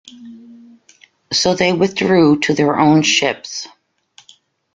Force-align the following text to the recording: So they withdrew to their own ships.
So 1.31 1.53
they 1.53 1.73
withdrew 1.73 2.39
to 2.39 2.55
their 2.55 2.79
own 2.79 3.03
ships. 3.03 3.67